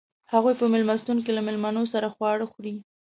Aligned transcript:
هغوئ 0.31 0.53
په 0.59 0.65
میلمستون 0.73 1.17
کې 1.25 1.31
له 1.37 1.41
میلمنو 1.47 1.83
سره 1.93 2.13
خواړه 2.15 2.45
خوري. 2.51 2.75